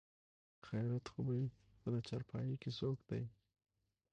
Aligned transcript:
خېرت 0.65 1.05
خو 1.11 1.19
به 1.27 1.33
وي 1.37 1.47
په 1.81 1.87
دا 1.93 1.99
چارپايي 2.07 2.53
کې 2.61 2.69
څوک 2.79 2.97
دي? 3.09 3.23